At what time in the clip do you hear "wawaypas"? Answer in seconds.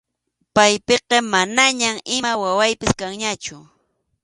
2.41-2.91